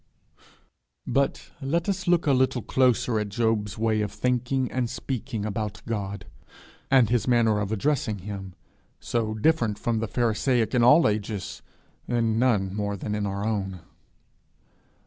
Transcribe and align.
But 1.05 1.51
let 1.61 1.87
us 1.87 2.07
look 2.07 2.25
a 2.25 2.33
little 2.33 2.63
closer 2.63 3.19
at 3.19 3.29
Job's 3.29 3.77
way 3.77 4.01
of 4.01 4.11
thinking 4.11 4.71
and 4.71 4.89
speaking 4.89 5.45
about 5.45 5.83
God, 5.85 6.25
and 6.89 7.11
his 7.11 7.27
manner 7.27 7.59
of 7.59 7.71
addressing 7.71 8.17
him 8.17 8.55
so 8.99 9.35
different 9.35 9.77
from 9.77 9.99
the 9.99 10.07
pharisaic 10.07 10.73
in 10.73 10.81
all 10.83 11.07
ages, 11.07 11.61
in 12.07 12.39
none 12.39 12.73
more 12.75 12.97
than 12.97 13.13
in 13.13 13.27
our 13.27 13.45
own. 13.45 13.81